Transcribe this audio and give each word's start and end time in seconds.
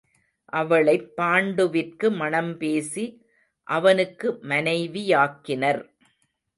அவளைப் 0.53 1.11
பாண்டுவிற்கு 1.17 2.09
மணம்பேசி 2.13 3.05
அவனுக்கு 3.67 4.39
மனைவியாக்கினர். 4.43 5.83